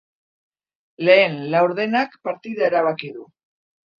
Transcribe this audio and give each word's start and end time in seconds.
Lehen 1.09 1.35
laurdenak 1.51 2.17
partida 2.29 2.65
erabaki 2.71 3.13
du. 3.19 3.29